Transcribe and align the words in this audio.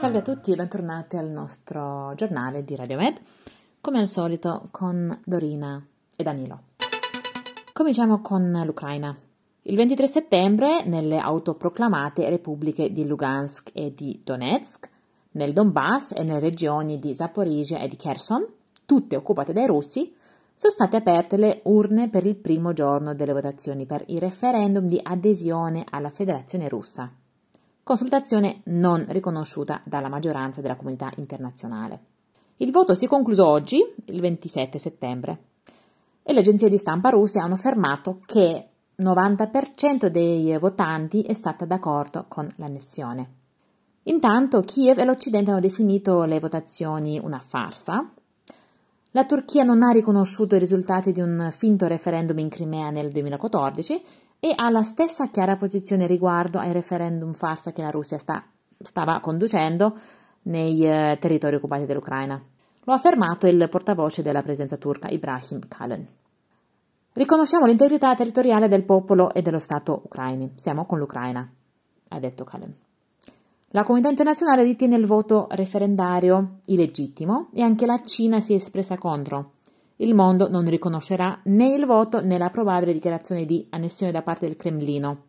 Salve 0.00 0.18
a 0.18 0.22
tutti 0.22 0.52
e 0.52 0.56
bentornati 0.56 1.18
al 1.18 1.28
nostro 1.28 2.14
giornale 2.14 2.64
di 2.64 2.74
Radio 2.76 2.96
Med, 2.96 3.20
come 3.82 3.98
al 3.98 4.08
solito 4.08 4.68
con 4.70 5.20
Dorina 5.22 5.86
e 6.16 6.22
Danilo. 6.22 6.62
Cominciamo 7.74 8.22
con 8.22 8.62
l'Ucraina. 8.64 9.14
Il 9.64 9.76
23 9.76 10.06
settembre, 10.06 10.82
nelle 10.86 11.18
autoproclamate 11.18 12.26
repubbliche 12.30 12.90
di 12.90 13.06
Lugansk 13.06 13.68
e 13.74 13.92
di 13.94 14.22
Donetsk, 14.24 14.88
nel 15.32 15.52
Donbass 15.52 16.12
e 16.12 16.22
nelle 16.22 16.40
regioni 16.40 16.98
di 16.98 17.14
Zaporizhia 17.14 17.80
e 17.80 17.88
di 17.88 17.96
Kherson, 17.96 18.62
tutte 18.86 19.16
occupate 19.16 19.52
dai 19.52 19.66
russi, 19.66 20.14
sono 20.56 20.72
state 20.72 20.96
aperte 20.96 21.36
le 21.36 21.60
urne 21.64 22.08
per 22.08 22.24
il 22.24 22.36
primo 22.36 22.72
giorno 22.72 23.14
delle 23.14 23.32
votazioni 23.32 23.86
per 23.86 24.04
il 24.06 24.20
referendum 24.20 24.86
di 24.86 25.00
adesione 25.02 25.84
alla 25.88 26.10
Federazione 26.10 26.68
russa, 26.68 27.12
consultazione 27.82 28.60
non 28.66 29.04
riconosciuta 29.08 29.82
dalla 29.84 30.08
maggioranza 30.08 30.60
della 30.60 30.76
comunità 30.76 31.10
internazionale. 31.16 32.00
Il 32.58 32.70
voto 32.70 32.94
si 32.94 33.06
è 33.06 33.08
concluso 33.08 33.48
oggi, 33.48 33.84
il 34.06 34.20
27 34.20 34.78
settembre, 34.78 35.38
e 36.22 36.32
le 36.32 36.38
agenzie 36.38 36.68
di 36.68 36.78
stampa 36.78 37.10
russe 37.10 37.40
hanno 37.40 37.54
affermato 37.54 38.20
che 38.24 38.68
il 38.94 39.04
90% 39.04 40.06
dei 40.06 40.56
votanti 40.58 41.22
è 41.22 41.32
stata 41.32 41.64
d'accordo 41.64 42.26
con 42.28 42.48
l'annessione. 42.56 43.42
Intanto 44.04 44.60
Kiev 44.60 44.98
e 44.98 45.04
l'Occidente 45.04 45.50
hanno 45.50 45.60
definito 45.60 46.24
le 46.24 46.38
votazioni 46.38 47.18
una 47.18 47.40
farsa 47.40 48.12
la 49.16 49.24
Turchia 49.24 49.62
non 49.62 49.84
ha 49.84 49.90
riconosciuto 49.90 50.56
i 50.56 50.58
risultati 50.58 51.12
di 51.12 51.20
un 51.20 51.48
finto 51.52 51.86
referendum 51.86 52.36
in 52.38 52.48
Crimea 52.48 52.90
nel 52.90 53.12
2014 53.12 54.04
e 54.40 54.52
ha 54.56 54.68
la 54.70 54.82
stessa 54.82 55.28
chiara 55.28 55.56
posizione 55.56 56.08
riguardo 56.08 56.58
ai 56.58 56.72
referendum 56.72 57.32
farsa 57.32 57.70
che 57.70 57.82
la 57.82 57.90
Russia 57.90 58.18
sta, 58.18 58.44
stava 58.76 59.20
conducendo 59.20 59.96
nei 60.42 60.84
eh, 60.84 61.16
territori 61.20 61.54
occupati 61.54 61.86
dell'Ucraina. 61.86 62.42
Lo 62.82 62.92
ha 62.92 62.96
affermato 62.96 63.46
il 63.46 63.68
portavoce 63.70 64.22
della 64.22 64.42
presenza 64.42 64.76
turca 64.76 65.06
Ibrahim 65.06 65.60
Kalin. 65.68 66.06
Riconosciamo 67.12 67.66
l'integrità 67.66 68.16
territoriale 68.16 68.66
del 68.66 68.82
popolo 68.82 69.32
e 69.32 69.42
dello 69.42 69.60
Stato 69.60 70.02
ucraini. 70.06 70.54
Siamo 70.56 70.86
con 70.86 70.98
l'Ucraina, 70.98 71.48
ha 72.08 72.18
detto 72.18 72.42
Kalin. 72.42 72.74
La 73.74 73.82
comunità 73.82 74.08
internazionale 74.08 74.62
ritiene 74.62 74.94
il 74.94 75.04
voto 75.04 75.48
referendario 75.50 76.60
illegittimo 76.66 77.48
e 77.52 77.60
anche 77.60 77.86
la 77.86 78.00
Cina 78.04 78.38
si 78.38 78.52
è 78.52 78.56
espressa 78.56 78.96
contro. 78.96 79.54
Il 79.96 80.14
mondo 80.14 80.48
non 80.48 80.64
riconoscerà 80.64 81.40
né 81.46 81.74
il 81.74 81.84
voto 81.84 82.22
né 82.22 82.38
la 82.38 82.50
probabile 82.50 82.92
dichiarazione 82.92 83.44
di 83.44 83.66
annessione 83.70 84.12
da 84.12 84.22
parte 84.22 84.46
del 84.46 84.54
Cremlino. 84.54 85.22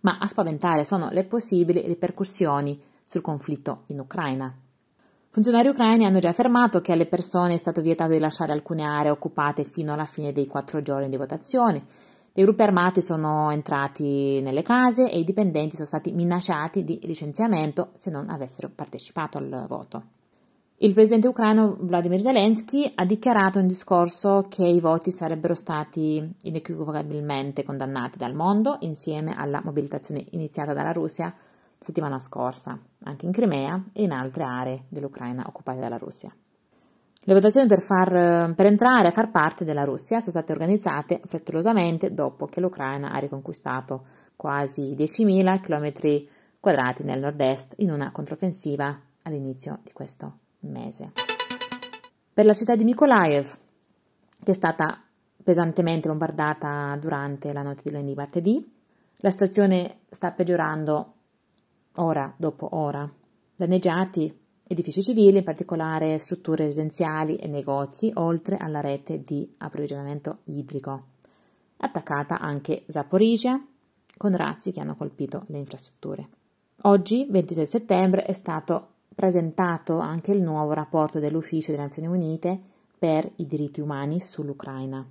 Ma 0.00 0.18
a 0.18 0.26
spaventare 0.26 0.82
sono 0.82 1.10
le 1.12 1.22
possibili 1.22 1.86
ripercussioni 1.86 2.82
sul 3.04 3.20
conflitto 3.20 3.82
in 3.86 4.00
Ucraina. 4.00 4.52
Funzionari 5.28 5.68
ucraini 5.68 6.04
hanno 6.04 6.18
già 6.18 6.30
affermato 6.30 6.80
che 6.80 6.90
alle 6.90 7.06
persone 7.06 7.54
è 7.54 7.58
stato 7.58 7.82
vietato 7.82 8.10
di 8.10 8.18
lasciare 8.18 8.50
alcune 8.50 8.82
aree 8.82 9.12
occupate 9.12 9.62
fino 9.62 9.92
alla 9.92 10.06
fine 10.06 10.32
dei 10.32 10.48
quattro 10.48 10.82
giorni 10.82 11.08
di 11.08 11.16
votazione 11.16 11.84
i 12.34 12.42
gruppi 12.42 12.62
armati 12.62 13.02
sono 13.02 13.50
entrati 13.50 14.40
nelle 14.40 14.62
case 14.62 15.10
e 15.10 15.18
i 15.18 15.24
dipendenti 15.24 15.74
sono 15.74 15.88
stati 15.88 16.12
minacciati 16.12 16.84
di 16.84 17.00
licenziamento 17.02 17.90
se 17.94 18.10
non 18.10 18.30
avessero 18.30 18.70
partecipato 18.72 19.38
al 19.38 19.66
voto. 19.68 20.02
Il 20.82 20.94
presidente 20.94 21.28
ucraino 21.28 21.76
Vladimir 21.80 22.20
Zelensky 22.20 22.90
ha 22.94 23.04
dichiarato 23.04 23.58
in 23.58 23.66
discorso 23.66 24.46
che 24.48 24.64
i 24.64 24.80
voti 24.80 25.10
sarebbero 25.10 25.54
stati 25.54 26.36
inequivocabilmente 26.42 27.64
condannati 27.64 28.16
dal 28.16 28.34
mondo 28.34 28.76
insieme 28.80 29.34
alla 29.36 29.60
mobilitazione 29.62 30.24
iniziata 30.30 30.72
dalla 30.72 30.92
Russia 30.92 31.34
settimana 31.78 32.18
scorsa, 32.18 32.78
anche 33.02 33.26
in 33.26 33.32
Crimea 33.32 33.84
e 33.92 34.04
in 34.04 34.12
altre 34.12 34.44
aree 34.44 34.84
dell'Ucraina 34.88 35.44
occupate 35.46 35.80
dalla 35.80 35.98
Russia. 35.98 36.34
Le 37.22 37.34
votazioni 37.34 37.68
per, 37.68 37.82
far, 37.82 38.54
per 38.54 38.64
entrare 38.64 39.08
a 39.08 39.10
far 39.10 39.30
parte 39.30 39.66
della 39.66 39.84
Russia 39.84 40.20
sono 40.20 40.32
state 40.32 40.52
organizzate 40.52 41.20
frettolosamente 41.26 42.14
dopo 42.14 42.46
che 42.46 42.60
l'Ucraina 42.60 43.12
ha 43.12 43.18
riconquistato 43.18 44.04
quasi 44.36 44.94
10.000 44.96 45.60
km 45.60 46.26
quadrati 46.58 47.02
nel 47.02 47.20
nord-est 47.20 47.74
in 47.78 47.90
una 47.90 48.10
controffensiva 48.10 48.98
all'inizio 49.22 49.80
di 49.82 49.92
questo 49.92 50.38
mese. 50.60 51.12
Per 52.32 52.44
la 52.46 52.54
città 52.54 52.74
di 52.74 52.84
Mykolaiv, 52.84 53.58
che 54.42 54.50
è 54.50 54.54
stata 54.54 55.02
pesantemente 55.42 56.08
bombardata 56.08 56.96
durante 56.98 57.52
la 57.52 57.60
notte 57.62 57.82
di 57.84 57.90
lunedì 57.90 58.14
martedì, 58.14 58.72
la 59.16 59.30
situazione 59.30 60.00
sta 60.08 60.30
peggiorando 60.30 61.12
ora 61.96 62.32
dopo 62.34 62.76
ora. 62.76 63.06
Danneggiati 63.54 64.39
edifici 64.70 65.02
civili, 65.02 65.38
in 65.38 65.44
particolare 65.44 66.16
strutture 66.18 66.66
residenziali 66.66 67.34
e 67.34 67.48
negozi, 67.48 68.12
oltre 68.14 68.56
alla 68.56 68.80
rete 68.80 69.20
di 69.20 69.52
approvvigionamento 69.58 70.38
idrico. 70.44 71.06
Attaccata 71.78 72.38
anche 72.38 72.84
Zaporizhia, 72.86 73.60
con 74.16 74.36
razzi 74.36 74.70
che 74.70 74.78
hanno 74.78 74.94
colpito 74.94 75.42
le 75.48 75.58
infrastrutture. 75.58 76.28
Oggi, 76.82 77.26
26 77.28 77.66
settembre, 77.66 78.22
è 78.22 78.32
stato 78.32 78.90
presentato 79.12 79.98
anche 79.98 80.30
il 80.30 80.40
nuovo 80.40 80.72
rapporto 80.72 81.18
dell'Ufficio 81.18 81.72
delle 81.72 81.82
Nazioni 81.82 82.06
Unite 82.06 82.60
per 82.96 83.28
i 83.36 83.48
diritti 83.48 83.80
umani 83.80 84.20
sull'Ucraina. 84.20 85.04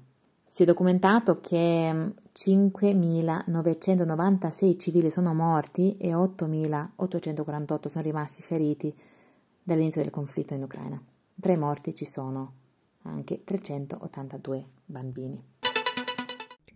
Si 0.47 0.63
è 0.63 0.65
documentato 0.65 1.41
che 1.41 2.13
5.996 2.33 4.79
civili 4.79 5.09
sono 5.09 5.33
morti 5.33 5.97
e 5.97 6.13
8.848 6.13 7.87
sono 7.87 8.03
rimasti 8.03 8.41
feriti 8.41 8.95
dall'inizio 9.63 10.01
del 10.01 10.11
conflitto 10.11 10.53
in 10.53 10.63
Ucraina. 10.63 11.01
Tra 11.39 11.51
i 11.51 11.57
morti 11.57 11.95
ci 11.95 12.05
sono 12.05 12.53
anche 13.03 13.43
382 13.43 14.65
bambini. 14.85 15.43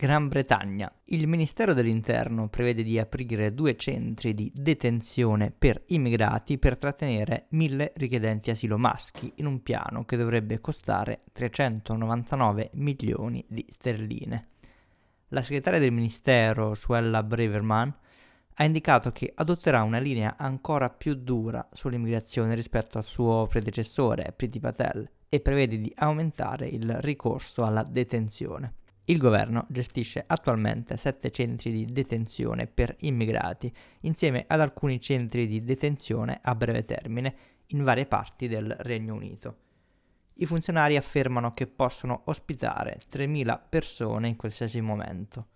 Gran 0.03 0.27
Bretagna. 0.27 0.91
Il 1.05 1.27
Ministero 1.27 1.73
dell'Interno 1.73 2.49
prevede 2.49 2.83
di 2.83 2.99
aprire 2.99 3.53
due 3.53 3.77
centri 3.77 4.33
di 4.33 4.51
detenzione 4.53 5.53
per 5.57 5.83
immigrati 5.88 6.57
per 6.57 6.77
trattenere 6.77 7.45
mille 7.51 7.94
richiedenti 7.95 8.49
asilo 8.49 8.77
maschi 8.77 9.31
in 9.35 9.45
un 9.45 9.63
piano 9.63 10.03
che 10.03 10.17
dovrebbe 10.17 10.59
costare 10.59 11.21
399 11.31 12.71
milioni 12.73 13.45
di 13.47 13.65
sterline. 13.69 14.47
La 15.29 15.41
segretaria 15.41 15.79
del 15.79 15.94
Ministero, 15.94 16.73
Suella 16.73 17.23
Braverman, 17.23 17.95
ha 18.56 18.64
indicato 18.64 19.12
che 19.12 19.31
adotterà 19.36 19.81
una 19.84 20.00
linea 20.00 20.36
ancora 20.38 20.90
più 20.90 21.16
dura 21.16 21.68
sull'immigrazione 21.72 22.53
rispetto 22.53 22.97
al 22.97 23.03
suo 23.03 23.47
predecessore, 23.47 24.34
Priti 24.36 24.59
Patel, 24.59 25.09
e 25.28 25.40
prevede 25.40 25.80
di 25.80 25.91
aumentare 25.96 26.68
il 26.68 26.94
ricorso 27.02 27.66
alla 27.66 27.84
detenzione. 27.84 28.75
Il 29.06 29.18
governo 29.18 29.66
gestisce 29.69 30.24
attualmente 30.25 30.96
sette 30.96 31.31
centri 31.31 31.72
di 31.72 31.86
detenzione 31.86 32.68
per 32.68 32.96
immigrati, 33.00 33.74
insieme 34.02 34.46
ad 34.47 34.62
alcuni 34.62 35.02
centri 35.02 35.47
di 35.47 35.63
detenzione 35.63 36.40
a 36.42 36.53
breve 36.53 36.86
termine 36.86 37.36
in 37.68 37.84
varie 37.84 38.06
parti 38.06 38.47
del 38.47 38.75
Regno 38.80 39.16
Unito. 39.16 39.58
I 40.36 40.46
funzionari 40.46 40.96
affermano 40.96 41.53
che 41.53 41.68
possono 41.68 42.22
ospitare 42.25 43.00
3.000 43.12 43.59
persone 43.68 44.28
in 44.28 44.36
qualsiasi 44.36 44.80
momento 44.80 45.47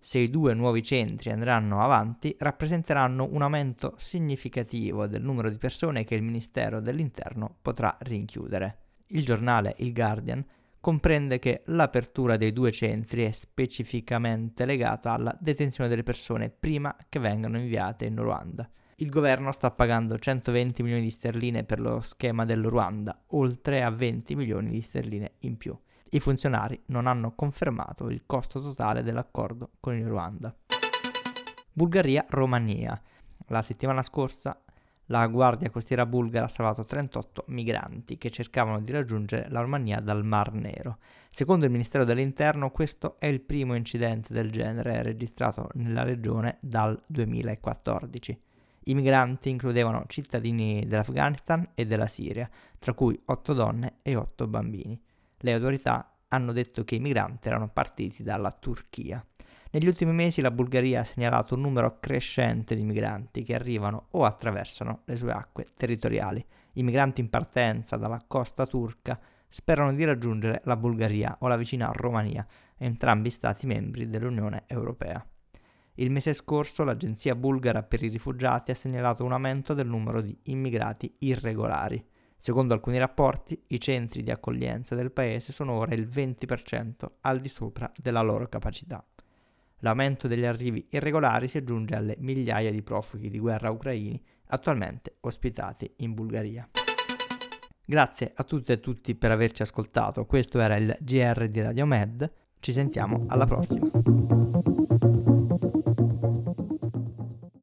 se 0.00 0.18
i 0.18 0.30
due 0.30 0.54
nuovi 0.54 0.82
centri 0.82 1.30
andranno 1.30 1.82
avanti, 1.82 2.34
rappresenteranno 2.38 3.28
un 3.30 3.42
aumento 3.42 3.94
significativo 3.98 5.06
del 5.06 5.22
numero 5.22 5.50
di 5.50 5.58
persone 5.58 6.04
che 6.04 6.14
il 6.14 6.22
Ministero 6.22 6.80
dell'Interno 6.80 7.56
potrà 7.60 7.96
rinchiudere. 8.00 8.78
Il 9.08 9.24
giornale 9.24 9.74
Il 9.78 9.92
Guardian 9.92 10.44
comprende 10.80 11.38
che 11.38 11.62
l'apertura 11.66 12.36
dei 12.36 12.52
due 12.52 12.70
centri 12.70 13.24
è 13.24 13.32
specificamente 13.32 14.64
legata 14.64 15.12
alla 15.12 15.36
detenzione 15.38 15.88
delle 15.88 16.02
persone 16.02 16.50
prima 16.50 16.96
che 17.08 17.18
vengano 17.18 17.58
inviate 17.58 18.06
in 18.06 18.16
Ruanda. 18.16 18.68
Il 18.96 19.10
governo 19.10 19.52
sta 19.52 19.70
pagando 19.70 20.18
120 20.18 20.82
milioni 20.82 21.02
di 21.02 21.10
sterline 21.10 21.64
per 21.64 21.80
lo 21.80 22.00
schema 22.00 22.44
del 22.44 22.64
Ruanda, 22.64 23.24
oltre 23.28 23.82
a 23.82 23.90
20 23.90 24.34
milioni 24.34 24.70
di 24.70 24.80
sterline 24.80 25.32
in 25.40 25.56
più 25.56 25.76
i 26.10 26.20
funzionari 26.20 26.80
non 26.86 27.06
hanno 27.06 27.34
confermato 27.34 28.08
il 28.08 28.22
costo 28.26 28.60
totale 28.60 29.02
dell'accordo 29.02 29.70
con 29.80 29.96
il 29.96 30.06
Ruanda. 30.06 30.54
Bulgaria-Romania. 31.72 33.00
La 33.48 33.62
settimana 33.62 34.02
scorsa 34.02 34.60
la 35.10 35.26
Guardia 35.26 35.70
Costiera 35.70 36.04
bulgara 36.04 36.46
ha 36.46 36.48
salvato 36.48 36.84
38 36.84 37.44
migranti 37.46 38.18
che 38.18 38.30
cercavano 38.30 38.80
di 38.80 38.92
raggiungere 38.92 39.48
la 39.48 39.60
Romania 39.60 40.00
dal 40.00 40.22
Mar 40.24 40.52
Nero. 40.52 40.98
Secondo 41.30 41.64
il 41.64 41.70
Ministero 41.70 42.04
dell'Interno 42.04 42.70
questo 42.70 43.16
è 43.18 43.26
il 43.26 43.40
primo 43.40 43.74
incidente 43.74 44.34
del 44.34 44.50
genere 44.50 45.02
registrato 45.02 45.70
nella 45.74 46.02
regione 46.02 46.58
dal 46.60 47.00
2014. 47.06 48.38
I 48.84 48.94
migranti 48.94 49.48
includevano 49.48 50.04
cittadini 50.08 50.84
dell'Afghanistan 50.86 51.70
e 51.74 51.86
della 51.86 52.06
Siria, 52.06 52.48
tra 52.78 52.92
cui 52.92 53.18
8 53.24 53.52
donne 53.54 53.98
e 54.02 54.14
8 54.14 54.46
bambini. 54.46 55.00
Le 55.38 55.52
autorità 55.52 56.16
hanno 56.28 56.52
detto 56.52 56.84
che 56.84 56.96
i 56.96 57.00
migranti 57.00 57.48
erano 57.48 57.68
partiti 57.68 58.22
dalla 58.22 58.50
Turchia. 58.50 59.24
Negli 59.70 59.86
ultimi 59.86 60.12
mesi 60.12 60.40
la 60.40 60.50
Bulgaria 60.50 61.00
ha 61.00 61.04
segnalato 61.04 61.54
un 61.54 61.60
numero 61.60 61.98
crescente 62.00 62.74
di 62.74 62.84
migranti 62.84 63.42
che 63.42 63.54
arrivano 63.54 64.08
o 64.12 64.24
attraversano 64.24 65.02
le 65.04 65.16
sue 65.16 65.30
acque 65.30 65.66
territoriali. 65.76 66.44
I 66.74 66.82
migranti 66.82 67.20
in 67.20 67.28
partenza 67.28 67.96
dalla 67.96 68.22
costa 68.26 68.66
turca 68.66 69.20
sperano 69.46 69.92
di 69.94 70.04
raggiungere 70.04 70.62
la 70.64 70.76
Bulgaria 70.76 71.36
o 71.40 71.48
la 71.48 71.56
vicina 71.56 71.90
Romania, 71.92 72.46
entrambi 72.76 73.30
stati 73.30 73.66
membri 73.66 74.08
dell'Unione 74.08 74.64
Europea. 74.66 75.24
Il 75.94 76.10
mese 76.10 76.32
scorso 76.32 76.84
l'Agenzia 76.84 77.34
bulgara 77.34 77.82
per 77.82 78.02
i 78.02 78.08
rifugiati 78.08 78.70
ha 78.70 78.74
segnalato 78.74 79.24
un 79.24 79.32
aumento 79.32 79.74
del 79.74 79.88
numero 79.88 80.20
di 80.20 80.36
immigrati 80.44 81.14
irregolari. 81.18 82.04
Secondo 82.40 82.72
alcuni 82.72 82.98
rapporti, 82.98 83.60
i 83.66 83.80
centri 83.80 84.22
di 84.22 84.30
accoglienza 84.30 84.94
del 84.94 85.10
paese 85.10 85.52
sono 85.52 85.72
ora 85.72 85.94
il 85.94 86.06
20% 86.06 87.06
al 87.22 87.40
di 87.40 87.48
sopra 87.48 87.92
della 87.96 88.22
loro 88.22 88.48
capacità. 88.48 89.04
L'aumento 89.80 90.28
degli 90.28 90.44
arrivi 90.44 90.86
irregolari 90.90 91.48
si 91.48 91.58
aggiunge 91.58 91.96
alle 91.96 92.16
migliaia 92.20 92.70
di 92.70 92.82
profughi 92.82 93.28
di 93.28 93.40
guerra 93.40 93.70
ucraini 93.70 94.22
attualmente 94.46 95.16
ospitati 95.20 95.92
in 95.96 96.14
Bulgaria. 96.14 96.68
Grazie 97.84 98.32
a 98.34 98.44
tutte 98.44 98.74
e 98.74 98.80
tutti 98.80 99.14
per 99.16 99.32
averci 99.32 99.62
ascoltato, 99.62 100.24
questo 100.24 100.60
era 100.60 100.76
il 100.76 100.96
GR 101.00 101.48
di 101.48 101.60
Radio 101.60 101.86
Med, 101.86 102.30
ci 102.60 102.72
sentiamo 102.72 103.24
alla 103.28 103.46
prossima. 103.46 105.27